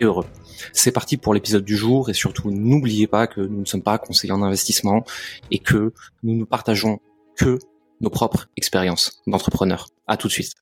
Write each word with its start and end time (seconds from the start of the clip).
et 0.00 0.04
heureux. 0.04 0.26
C'est 0.72 0.92
parti 0.92 1.16
pour 1.16 1.34
l'épisode 1.34 1.64
du 1.64 1.76
jour 1.76 2.10
et 2.10 2.14
surtout 2.14 2.50
n'oubliez 2.50 3.06
pas 3.06 3.26
que 3.26 3.40
nous 3.40 3.60
ne 3.60 3.64
sommes 3.64 3.82
pas 3.82 3.98
conseillers 3.98 4.32
en 4.32 4.42
investissement 4.42 5.04
et 5.50 5.58
que 5.58 5.92
nous 6.22 6.34
ne 6.34 6.44
partageons 6.44 7.00
que 7.36 7.58
nos 8.00 8.10
propres 8.10 8.48
expériences 8.56 9.22
d'entrepreneurs. 9.26 9.88
À 10.06 10.16
tout 10.16 10.28
de 10.28 10.32
suite. 10.32 10.52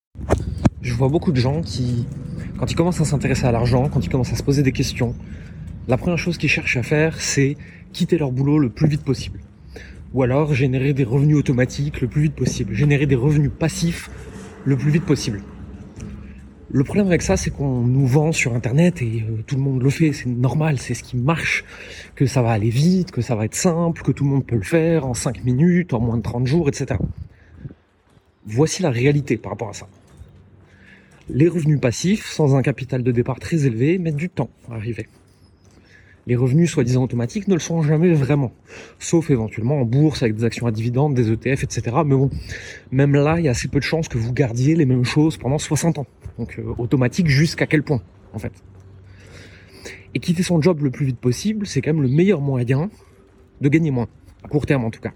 Je 0.80 0.94
vois 0.94 1.08
beaucoup 1.08 1.32
de 1.32 1.36
gens 1.36 1.62
qui, 1.62 2.06
quand 2.58 2.70
ils 2.70 2.74
commencent 2.74 3.00
à 3.00 3.04
s'intéresser 3.04 3.44
à 3.44 3.52
l'argent, 3.52 3.88
quand 3.88 4.04
ils 4.04 4.08
commencent 4.08 4.32
à 4.32 4.36
se 4.36 4.42
poser 4.42 4.62
des 4.62 4.72
questions, 4.72 5.14
la 5.88 5.96
première 5.96 6.18
chose 6.18 6.38
qu'ils 6.38 6.48
cherchent 6.48 6.76
à 6.76 6.82
faire, 6.82 7.20
c'est 7.20 7.56
quitter 7.92 8.18
leur 8.18 8.30
boulot 8.30 8.58
le 8.58 8.70
plus 8.70 8.88
vite 8.88 9.02
possible. 9.02 9.40
Ou 10.14 10.22
alors 10.22 10.54
générer 10.54 10.92
des 10.92 11.04
revenus 11.04 11.36
automatiques 11.36 12.00
le 12.00 12.08
plus 12.08 12.22
vite 12.22 12.34
possible, 12.34 12.74
générer 12.74 13.06
des 13.06 13.14
revenus 13.16 13.50
passifs 13.56 14.10
le 14.64 14.76
plus 14.76 14.90
vite 14.90 15.04
possible. 15.04 15.42
Le 16.74 16.84
problème 16.84 17.06
avec 17.06 17.20
ça, 17.20 17.36
c'est 17.36 17.50
qu'on 17.50 17.82
nous 17.82 18.06
vend 18.06 18.32
sur 18.32 18.54
Internet 18.54 19.02
et 19.02 19.26
euh, 19.28 19.42
tout 19.46 19.56
le 19.56 19.60
monde 19.60 19.82
le 19.82 19.90
fait, 19.90 20.14
c'est 20.14 20.26
normal, 20.26 20.78
c'est 20.78 20.94
ce 20.94 21.02
qui 21.02 21.18
marche, 21.18 21.66
que 22.14 22.24
ça 22.24 22.40
va 22.40 22.50
aller 22.50 22.70
vite, 22.70 23.10
que 23.10 23.20
ça 23.20 23.34
va 23.34 23.44
être 23.44 23.54
simple, 23.54 24.00
que 24.00 24.10
tout 24.10 24.24
le 24.24 24.30
monde 24.30 24.46
peut 24.46 24.56
le 24.56 24.62
faire 24.62 25.06
en 25.06 25.12
5 25.12 25.44
minutes, 25.44 25.92
en 25.92 26.00
moins 26.00 26.16
de 26.16 26.22
30 26.22 26.46
jours, 26.46 26.70
etc. 26.70 26.98
Voici 28.46 28.80
la 28.80 28.88
réalité 28.88 29.36
par 29.36 29.52
rapport 29.52 29.68
à 29.68 29.74
ça. 29.74 29.86
Les 31.28 31.46
revenus 31.46 31.78
passifs, 31.78 32.24
sans 32.30 32.56
un 32.56 32.62
capital 32.62 33.02
de 33.02 33.12
départ 33.12 33.38
très 33.38 33.66
élevé, 33.66 33.98
mettent 33.98 34.16
du 34.16 34.30
temps 34.30 34.48
à 34.70 34.76
arriver. 34.76 35.08
Les 36.26 36.36
revenus 36.36 36.70
soi-disant 36.70 37.02
automatiques 37.02 37.48
ne 37.48 37.54
le 37.54 37.60
sont 37.60 37.82
jamais 37.82 38.14
vraiment. 38.14 38.52
Sauf 38.98 39.28
éventuellement 39.28 39.82
en 39.82 39.84
bourse 39.84 40.22
avec 40.22 40.36
des 40.36 40.44
actions 40.44 40.66
à 40.66 40.70
dividendes, 40.70 41.12
des 41.12 41.32
ETF, 41.32 41.64
etc. 41.64 41.82
Mais 42.06 42.14
bon, 42.14 42.30
même 42.90 43.14
là, 43.14 43.38
il 43.38 43.44
y 43.44 43.48
a 43.48 43.50
assez 43.50 43.68
peu 43.68 43.78
de 43.78 43.84
chances 43.84 44.08
que 44.08 44.16
vous 44.16 44.32
gardiez 44.32 44.74
les 44.74 44.86
mêmes 44.86 45.04
choses 45.04 45.36
pendant 45.36 45.58
60 45.58 45.98
ans. 45.98 46.06
Donc 46.38 46.58
euh, 46.58 46.74
automatique 46.78 47.28
jusqu'à 47.28 47.66
quel 47.66 47.82
point, 47.82 48.02
en 48.32 48.38
fait. 48.38 48.52
Et 50.14 50.20
quitter 50.20 50.42
son 50.42 50.60
job 50.60 50.82
le 50.82 50.90
plus 50.90 51.06
vite 51.06 51.18
possible, 51.18 51.66
c'est 51.66 51.80
quand 51.80 51.92
même 51.92 52.02
le 52.02 52.08
meilleur 52.08 52.40
moyen 52.40 52.90
de 53.60 53.68
gagner 53.68 53.90
moins. 53.90 54.08
À 54.44 54.48
court 54.48 54.66
terme 54.66 54.84
en 54.84 54.90
tout 54.90 55.00
cas. 55.00 55.12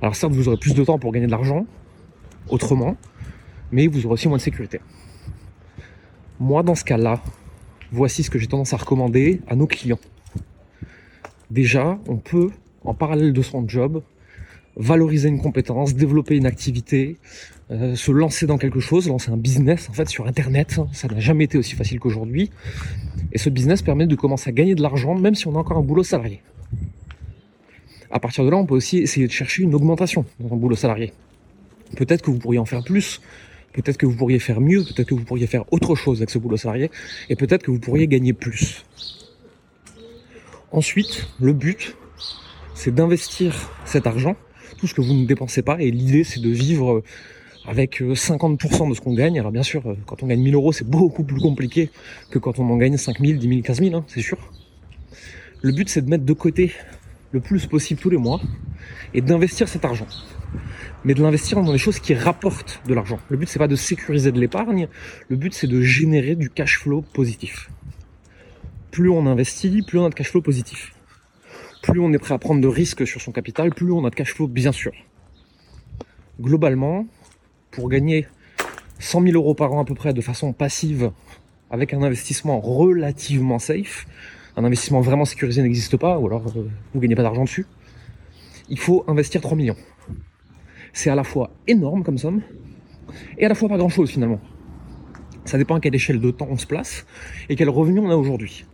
Alors 0.00 0.16
certes, 0.16 0.32
vous 0.32 0.48
aurez 0.48 0.58
plus 0.58 0.74
de 0.74 0.84
temps 0.84 0.98
pour 0.98 1.12
gagner 1.12 1.26
de 1.26 1.30
l'argent, 1.30 1.66
autrement, 2.48 2.96
mais 3.70 3.86
vous 3.86 4.04
aurez 4.06 4.14
aussi 4.14 4.28
moins 4.28 4.38
de 4.38 4.42
sécurité. 4.42 4.80
Moi, 6.40 6.62
dans 6.62 6.74
ce 6.74 6.84
cas-là, 6.84 7.22
voici 7.92 8.22
ce 8.22 8.30
que 8.30 8.38
j'ai 8.38 8.48
tendance 8.48 8.72
à 8.72 8.76
recommander 8.76 9.40
à 9.46 9.54
nos 9.54 9.66
clients. 9.66 10.00
Déjà, 11.50 11.98
on 12.08 12.16
peut, 12.16 12.50
en 12.84 12.94
parallèle 12.94 13.32
de 13.32 13.42
son 13.42 13.66
job, 13.68 14.02
valoriser 14.76 15.28
une 15.28 15.40
compétence, 15.40 15.94
développer 15.94 16.36
une 16.36 16.46
activité, 16.46 17.18
euh, 17.72 17.94
se 17.94 18.12
lancer 18.12 18.46
dans 18.46 18.58
quelque 18.58 18.80
chose, 18.80 19.08
lancer 19.08 19.30
un 19.30 19.36
business 19.36 19.88
en 19.88 19.92
fait 19.92 20.08
sur 20.08 20.26
internet. 20.26 20.78
Ça 20.92 21.08
n'a 21.08 21.20
jamais 21.20 21.44
été 21.44 21.56
aussi 21.56 21.74
facile 21.74 21.98
qu'aujourd'hui. 21.98 22.50
Et 23.32 23.38
ce 23.38 23.48
business 23.48 23.80
permet 23.80 24.06
de 24.06 24.14
commencer 24.14 24.50
à 24.50 24.52
gagner 24.52 24.74
de 24.74 24.82
l'argent 24.82 25.14
même 25.14 25.34
si 25.34 25.46
on 25.46 25.54
a 25.54 25.58
encore 25.58 25.78
un 25.78 25.82
boulot 25.82 26.02
salarié. 26.02 26.42
À 28.10 28.20
partir 28.20 28.44
de 28.44 28.50
là, 28.50 28.58
on 28.58 28.66
peut 28.66 28.74
aussi 28.74 28.98
essayer 28.98 29.26
de 29.26 29.32
chercher 29.32 29.62
une 29.62 29.74
augmentation 29.74 30.26
dans 30.38 30.52
un 30.52 30.56
boulot 30.56 30.76
salarié. 30.76 31.14
Peut-être 31.96 32.22
que 32.22 32.30
vous 32.30 32.38
pourriez 32.38 32.58
en 32.58 32.66
faire 32.66 32.84
plus, 32.84 33.22
peut-être 33.72 33.96
que 33.96 34.04
vous 34.04 34.14
pourriez 34.14 34.38
faire 34.38 34.60
mieux, 34.60 34.82
peut-être 34.84 35.08
que 35.08 35.14
vous 35.14 35.24
pourriez 35.24 35.46
faire 35.46 35.64
autre 35.72 35.94
chose 35.94 36.18
avec 36.18 36.28
ce 36.28 36.38
boulot 36.38 36.58
salarié, 36.58 36.90
et 37.30 37.36
peut-être 37.36 37.62
que 37.62 37.70
vous 37.70 37.80
pourriez 37.80 38.06
gagner 38.06 38.34
plus. 38.34 38.84
Ensuite, 40.72 41.26
le 41.40 41.54
but, 41.54 41.96
c'est 42.74 42.94
d'investir 42.94 43.70
cet 43.86 44.06
argent, 44.06 44.36
tout 44.76 44.86
ce 44.86 44.94
que 44.94 45.00
vous 45.00 45.14
ne 45.14 45.24
dépensez 45.24 45.62
pas, 45.62 45.80
et 45.80 45.90
l'idée 45.90 46.24
c'est 46.24 46.40
de 46.40 46.50
vivre 46.50 47.02
avec 47.66 48.00
50% 48.00 48.90
de 48.90 48.94
ce 48.94 49.00
qu'on 49.00 49.14
gagne. 49.14 49.38
Alors 49.38 49.52
bien 49.52 49.62
sûr, 49.62 49.82
quand 50.06 50.22
on 50.22 50.26
gagne 50.26 50.40
1000 50.40 50.54
euros, 50.54 50.72
c'est 50.72 50.88
beaucoup 50.88 51.24
plus 51.24 51.40
compliqué 51.40 51.90
que 52.30 52.38
quand 52.38 52.58
on 52.58 52.68
en 52.70 52.76
gagne 52.76 52.96
5000, 52.96 53.38
10 53.38 53.48
000, 53.48 53.60
15 53.62 53.80
000, 53.80 54.04
c'est 54.08 54.22
sûr. 54.22 54.38
Le 55.62 55.72
but, 55.72 55.88
c'est 55.88 56.02
de 56.02 56.10
mettre 56.10 56.24
de 56.24 56.32
côté 56.32 56.72
le 57.30 57.40
plus 57.40 57.66
possible 57.66 58.00
tous 58.00 58.10
les 58.10 58.16
mois 58.16 58.40
et 59.14 59.20
d'investir 59.20 59.68
cet 59.68 59.84
argent 59.84 60.08
mais 61.04 61.14
de 61.14 61.22
l'investir 61.22 61.60
dans 61.62 61.72
des 61.72 61.78
choses 61.78 61.98
qui 61.98 62.14
rapportent 62.14 62.80
de 62.86 62.94
l'argent. 62.94 63.18
Le 63.28 63.36
but 63.36 63.48
c'est 63.48 63.58
pas 63.58 63.68
de 63.68 63.76
sécuriser 63.76 64.32
de 64.32 64.40
l'épargne, 64.40 64.88
le 65.28 65.36
but 65.36 65.54
c'est 65.54 65.66
de 65.66 65.80
générer 65.80 66.36
du 66.36 66.50
cash 66.50 66.78
flow 66.78 67.02
positif. 67.02 67.70
Plus 68.90 69.10
on 69.10 69.26
investit, 69.26 69.82
plus 69.82 69.98
on 69.98 70.06
a 70.06 70.10
de 70.10 70.14
cash 70.14 70.30
flow 70.30 70.42
positif. 70.42 70.92
Plus 71.82 72.00
on 72.00 72.12
est 72.12 72.18
prêt 72.18 72.34
à 72.34 72.38
prendre 72.38 72.60
de 72.60 72.68
risques 72.68 73.06
sur 73.06 73.20
son 73.20 73.32
capital, 73.32 73.74
plus 73.74 73.90
on 73.92 74.04
a 74.04 74.10
de 74.10 74.14
cash 74.14 74.34
flow 74.34 74.46
bien 74.46 74.72
sûr. 74.72 74.92
Globalement, 76.40 77.06
pour 77.72 77.88
gagner 77.88 78.28
100 79.00 79.22
000 79.22 79.34
euros 79.34 79.54
par 79.54 79.72
an 79.72 79.82
à 79.82 79.84
peu 79.84 79.94
près 79.94 80.14
de 80.14 80.20
façon 80.20 80.52
passive, 80.52 81.10
avec 81.70 81.92
un 81.92 82.02
investissement 82.02 82.60
relativement 82.60 83.58
safe, 83.58 84.06
un 84.56 84.64
investissement 84.64 85.00
vraiment 85.00 85.24
sécurisé 85.24 85.62
n'existe 85.62 85.96
pas, 85.96 86.18
ou 86.18 86.26
alors 86.26 86.46
euh, 86.56 86.70
vous 86.94 87.00
gagnez 87.00 87.16
pas 87.16 87.22
d'argent 87.22 87.44
dessus, 87.44 87.66
il 88.68 88.78
faut 88.78 89.04
investir 89.08 89.40
3 89.40 89.56
millions 89.56 89.76
c'est 90.92 91.10
à 91.10 91.14
la 91.14 91.24
fois 91.24 91.50
énorme 91.66 92.02
comme 92.02 92.18
somme 92.18 92.42
et 93.38 93.44
à 93.44 93.48
la 93.48 93.54
fois 93.54 93.68
pas 93.68 93.76
grand 93.76 93.88
chose 93.88 94.10
finalement. 94.10 94.40
Ça 95.44 95.58
dépend 95.58 95.74
à 95.74 95.80
quelle 95.80 95.94
échelle 95.94 96.20
de 96.20 96.30
temps 96.30 96.48
on 96.50 96.56
se 96.56 96.66
place 96.66 97.06
et 97.48 97.56
quel 97.56 97.68
revenu 97.68 98.00
on 98.00 98.10
a 98.10 98.16
aujourd'hui. 98.16 98.64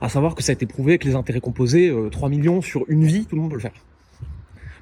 À 0.00 0.08
savoir 0.08 0.34
que 0.34 0.42
ça 0.42 0.52
a 0.52 0.54
été 0.54 0.66
prouvé 0.66 0.98
que 0.98 1.06
les 1.06 1.14
intérêts 1.14 1.40
composés, 1.40 1.94
3 2.10 2.28
euh, 2.28 2.30
millions 2.30 2.62
sur 2.62 2.84
une 2.88 3.04
vie, 3.04 3.26
tout 3.26 3.36
le 3.36 3.42
monde 3.42 3.50
peut 3.50 3.56
le 3.56 3.62
faire. 3.62 3.74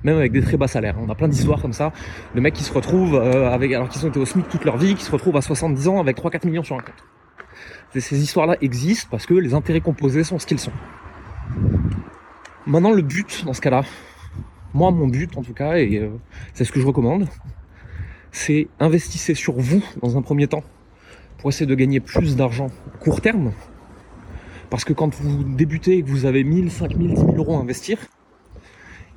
Même 0.05 0.17
avec 0.17 0.33
des 0.33 0.43
très 0.43 0.57
bas 0.57 0.69
salaires. 0.69 0.97
On 1.01 1.11
a 1.11 1.15
plein 1.15 1.29
d'histoires 1.29 1.61
comme 1.61 1.73
ça, 1.73 1.93
de 2.35 2.41
mecs 2.41 2.55
qui 2.55 2.65
se 2.65 2.73
retrouvent 2.73 3.17
euh, 3.17 3.51
avec, 3.51 3.73
alors 3.73 3.89
qu'ils 3.89 4.05
ont 4.07 4.09
été 4.09 4.19
au 4.19 4.25
SMIC 4.25 4.49
toute 4.49 4.65
leur 4.65 4.77
vie, 4.77 4.95
qui 4.95 5.05
se 5.05 5.11
retrouvent 5.11 5.37
à 5.37 5.43
70 5.43 5.89
ans 5.89 6.01
avec 6.01 6.17
3-4 6.17 6.47
millions 6.47 6.63
sur 6.63 6.77
un 6.77 6.81
compte. 6.81 8.01
ces 8.01 8.23
histoires-là 8.23 8.57
existent 8.61 9.09
parce 9.11 9.27
que 9.27 9.35
les 9.35 9.55
intérêts 9.55 9.81
composés 9.81 10.25
sont 10.25 10.39
ce 10.39 10.47
qu'ils 10.47 10.61
sont. 10.61 10.73
Maintenant, 12.67 12.93
le 12.93 13.03
but 13.03 13.45
dans 13.45 13.55
ce 13.55 13.61
cas-là, 13.61 13.83
moi, 14.75 14.91
mon 14.91 15.07
but, 15.07 15.37
en 15.37 15.43
tout 15.43 15.55
cas, 15.55 15.79
et 15.79 15.97
euh, 15.97 16.11
c'est 16.53 16.65
ce 16.65 16.73
que 16.73 16.81
je 16.81 16.87
recommande, 16.87 17.27
c'est 18.31 18.69
investissez 18.79 19.35
sur 19.35 19.55
vous 19.59 19.83
dans 20.03 20.19
un 20.19 20.23
premier 20.23 20.47
temps 20.47 20.63
pour 21.39 21.49
essayer 21.49 21.67
de 21.67 21.75
gagner 21.75 22.01
plus 22.01 22.37
d'argent 22.37 22.69
court 23.01 23.21
terme. 23.21 23.53
Parce 24.71 24.85
que 24.85 24.93
quand 24.93 25.15
vous 25.15 25.45
débutez 25.45 25.99
et 25.99 26.03
que 26.03 26.09
vous 26.09 26.27
avez 26.27 26.45
1000, 26.45 26.71
5000, 26.71 27.15
10 27.15 27.17
000 27.17 27.37
euros 27.37 27.57
à 27.57 27.61
investir, 27.61 27.99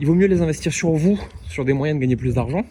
il 0.02 0.08
vaut 0.08 0.16
mieux 0.16 0.26
les 0.26 0.42
investir 0.42 0.74
sur 0.74 0.92
vous, 0.92 1.20
sur 1.48 1.64
des 1.64 1.74
moyens 1.74 1.98
de 1.98 2.02
gagner 2.02 2.16
plus 2.16 2.34
d'argent, 2.34 2.66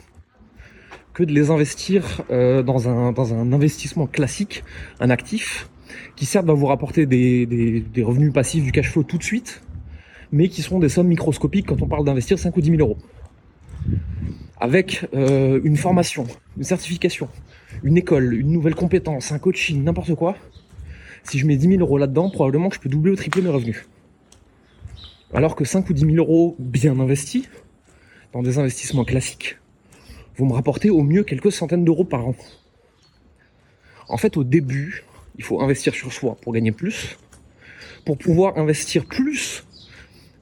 que 1.14 1.22
de 1.22 1.32
les 1.32 1.50
investir 1.50 2.22
euh, 2.32 2.64
dans, 2.64 2.88
un, 2.88 3.12
dans 3.12 3.32
un 3.32 3.52
investissement 3.52 4.08
classique, 4.08 4.64
un 4.98 5.10
actif, 5.10 5.70
qui 6.16 6.26
certes 6.26 6.44
va 6.44 6.54
vous 6.54 6.66
rapporter 6.66 7.06
des, 7.06 7.46
des 7.46 8.02
revenus 8.02 8.32
passifs 8.32 8.64
du 8.64 8.72
cash 8.72 8.90
flow 8.90 9.04
tout 9.04 9.16
de 9.16 9.22
suite, 9.22 9.62
mais 10.32 10.48
qui 10.48 10.60
seront 10.60 10.80
des 10.80 10.88
sommes 10.88 11.06
microscopiques 11.06 11.66
quand 11.66 11.80
on 11.82 11.86
parle 11.86 12.04
d'investir 12.04 12.36
5 12.36 12.56
ou 12.56 12.60
10 12.60 12.70
000 12.70 12.80
euros. 12.80 12.98
Avec 14.58 15.06
euh, 15.14 15.60
une 15.62 15.76
formation, 15.76 16.26
une 16.56 16.64
certification, 16.64 17.28
une 17.84 17.96
école, 17.96 18.34
une 18.34 18.50
nouvelle 18.50 18.74
compétence, 18.74 19.30
un 19.30 19.38
coaching, 19.38 19.84
n'importe 19.84 20.16
quoi, 20.16 20.34
si 21.22 21.38
je 21.38 21.46
mets 21.46 21.56
10 21.56 21.68
000 21.68 21.80
euros 21.80 21.96
là-dedans, 21.96 22.28
probablement 22.28 22.70
que 22.70 22.74
je 22.74 22.80
peux 22.80 22.88
doubler 22.88 23.12
ou 23.12 23.16
tripler 23.16 23.42
mes 23.42 23.50
revenus. 23.50 23.86
Alors 25.32 25.54
que 25.54 25.64
5 25.64 25.88
ou 25.88 25.92
10 25.92 26.06
000 26.06 26.16
euros 26.16 26.56
bien 26.58 26.98
investis, 26.98 27.48
dans 28.32 28.42
des 28.42 28.58
investissements 28.58 29.04
classiques, 29.04 29.58
vont 30.36 30.46
me 30.46 30.52
rapporter 30.52 30.90
au 30.90 31.02
mieux 31.02 31.22
quelques 31.22 31.52
centaines 31.52 31.84
d'euros 31.84 32.04
par 32.04 32.26
an. 32.26 32.34
En 34.08 34.16
fait, 34.16 34.36
au 34.36 34.42
début, 34.42 35.04
il 35.38 35.44
faut 35.44 35.60
investir 35.60 35.94
sur 35.94 36.12
soi 36.12 36.36
pour 36.42 36.52
gagner 36.52 36.72
plus, 36.72 37.16
pour 38.04 38.18
pouvoir 38.18 38.58
investir 38.58 39.06
plus 39.06 39.64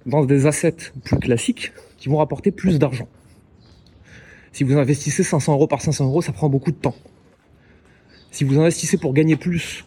dans 0.06 0.25
des 0.25 0.46
assets 0.46 0.93
plus 1.05 1.19
classiques 1.19 1.73
qui 1.99 2.08
vont 2.08 2.17
rapporter 2.17 2.50
plus 2.50 2.79
d'argent. 2.79 3.08
Si 4.52 4.64
vous 4.64 4.79
investissez 4.79 5.23
500 5.23 5.52
euros 5.52 5.67
par 5.67 5.82
500 5.82 6.06
euros, 6.06 6.23
ça 6.23 6.32
prend 6.32 6.49
beaucoup 6.49 6.70
de 6.70 6.76
temps. 6.76 6.96
Si 8.31 8.43
vous 8.43 8.58
investissez 8.58 8.96
pour 8.96 9.12
gagner 9.12 9.37
plus, 9.37 9.84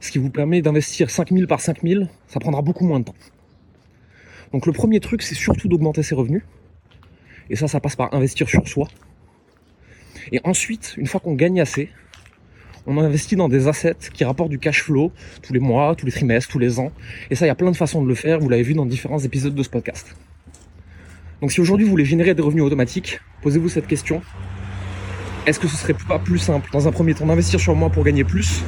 ce 0.00 0.10
qui 0.10 0.18
vous 0.18 0.30
permet 0.30 0.60
d'investir 0.60 1.08
5000 1.08 1.46
par 1.46 1.60
5000, 1.62 2.10
ça 2.26 2.38
prendra 2.38 2.60
beaucoup 2.60 2.84
moins 2.84 3.00
de 3.00 3.06
temps. 3.06 3.14
Donc 4.52 4.66
le 4.66 4.72
premier 4.72 5.00
truc, 5.00 5.22
c'est 5.22 5.34
surtout 5.34 5.68
d'augmenter 5.68 6.02
ses 6.02 6.14
revenus. 6.14 6.42
Et 7.50 7.56
ça, 7.56 7.68
ça 7.68 7.80
passe 7.80 7.96
par 7.96 8.12
investir 8.14 8.48
sur 8.48 8.66
soi. 8.68 8.88
Et 10.30 10.40
ensuite, 10.44 10.94
une 10.98 11.06
fois 11.06 11.20
qu'on 11.20 11.34
gagne 11.34 11.60
assez, 11.60 11.90
On 12.84 12.98
investit 12.98 13.36
dans 13.36 13.48
des 13.48 13.68
assets 13.68 13.94
qui 14.12 14.24
rapportent 14.24 14.50
du 14.50 14.58
cash 14.58 14.82
flow 14.82 15.12
tous 15.42 15.52
les 15.52 15.60
mois, 15.60 15.94
tous 15.94 16.04
les 16.04 16.12
trimestres, 16.12 16.50
tous 16.50 16.58
les 16.58 16.80
ans. 16.80 16.90
Et 17.30 17.36
ça, 17.36 17.44
il 17.44 17.48
y 17.48 17.50
a 17.50 17.54
plein 17.54 17.70
de 17.70 17.76
façons 17.76 18.02
de 18.02 18.08
le 18.08 18.14
faire. 18.14 18.40
Vous 18.40 18.48
l'avez 18.48 18.64
vu 18.64 18.74
dans 18.74 18.86
différents 18.86 19.20
épisodes 19.20 19.54
de 19.54 19.62
ce 19.62 19.68
podcast. 19.68 20.16
Donc 21.40 21.52
si 21.52 21.60
aujourd'hui 21.60 21.84
vous 21.84 21.90
voulez 21.90 22.04
générer 22.04 22.34
des 22.34 22.42
revenus 22.42 22.64
automatiques, 22.64 23.20
posez-vous 23.42 23.68
cette 23.68 23.86
question. 23.86 24.20
Est-ce 25.46 25.58
que 25.58 25.68
ce 25.68 25.76
serait 25.76 25.94
pas 25.94 26.18
plus 26.18 26.38
simple 26.38 26.70
dans 26.72 26.86
un 26.86 26.92
premier 26.92 27.14
temps 27.14 27.26
d'investir 27.26 27.58
sur 27.58 27.74
moi 27.74 27.90
pour 27.90 28.04
gagner 28.04 28.22
plus, 28.22 28.62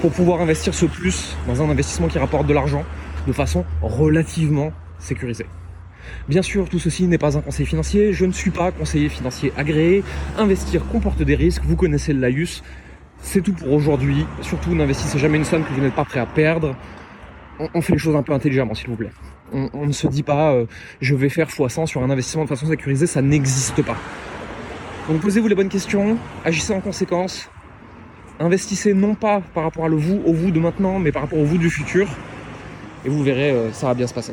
pour 0.00 0.10
pouvoir 0.10 0.40
investir 0.40 0.72
ce 0.72 0.86
plus 0.86 1.36
dans 1.46 1.62
un 1.62 1.68
investissement 1.68 2.08
qui 2.08 2.18
rapporte 2.18 2.46
de 2.46 2.54
l'argent 2.54 2.84
de 3.26 3.32
façon 3.32 3.64
relativement 3.82 4.72
sécurisée 5.02 5.46
Bien 6.28 6.42
sûr, 6.42 6.68
tout 6.68 6.78
ceci 6.78 7.06
n'est 7.06 7.18
pas 7.18 7.36
un 7.36 7.40
conseil 7.40 7.66
financier, 7.66 8.12
je 8.12 8.24
ne 8.24 8.32
suis 8.32 8.50
pas 8.50 8.70
conseiller 8.70 9.08
financier 9.08 9.52
agréé. 9.56 10.02
Investir 10.38 10.86
comporte 10.88 11.22
des 11.22 11.34
risques, 11.34 11.62
vous 11.64 11.76
connaissez 11.76 12.12
le 12.12 12.20
laïus. 12.20 12.62
C'est 13.20 13.40
tout 13.40 13.52
pour 13.52 13.72
aujourd'hui. 13.72 14.26
Surtout, 14.40 14.74
n'investissez 14.74 15.18
jamais 15.18 15.38
une 15.38 15.44
somme 15.44 15.64
que 15.64 15.72
vous 15.72 15.80
n'êtes 15.80 15.94
pas 15.94 16.04
prêt 16.04 16.20
à 16.20 16.26
perdre. 16.26 16.76
On, 17.74 17.82
fait 17.82 17.92
les 17.92 17.98
choses 17.98 18.16
un 18.16 18.22
peu 18.22 18.32
intelligemment, 18.32 18.74
s'il 18.74 18.88
vous 18.88 18.96
plaît. 18.96 19.12
On, 19.52 19.86
ne 19.86 19.92
se 19.92 20.06
dit 20.06 20.22
pas 20.22 20.52
euh, 20.52 20.64
je 21.00 21.14
vais 21.14 21.28
faire 21.28 21.48
x100 21.48 21.86
sur 21.86 22.02
un 22.02 22.08
investissement 22.08 22.44
de 22.44 22.48
façon 22.48 22.66
sécurisée, 22.66 23.06
ça 23.06 23.20
n'existe 23.20 23.82
pas. 23.82 23.96
Donc 25.08 25.20
posez-vous 25.20 25.48
les 25.48 25.54
bonnes 25.54 25.68
questions, 25.68 26.16
agissez 26.44 26.72
en 26.72 26.80
conséquence, 26.80 27.50
investissez 28.40 28.94
non 28.94 29.14
pas 29.14 29.42
par 29.54 29.64
rapport 29.64 29.84
à 29.84 29.88
le 29.88 29.96
vous, 29.96 30.22
au 30.24 30.32
vous 30.32 30.50
de 30.50 30.58
maintenant, 30.58 30.98
mais 30.98 31.12
par 31.12 31.22
rapport 31.22 31.38
au 31.38 31.44
vous 31.44 31.58
du 31.58 31.68
futur, 31.68 32.08
et 33.04 33.10
vous 33.10 33.22
verrez, 33.22 33.50
euh, 33.50 33.72
ça 33.72 33.88
va 33.88 33.94
bien 33.94 34.06
se 34.06 34.14
passer. 34.14 34.32